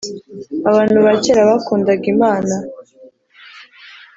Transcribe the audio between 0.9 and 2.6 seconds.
bakera bakundaga imana.